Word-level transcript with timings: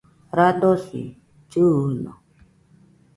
radosi 0.37 1.03
llɨɨno 1.49 2.11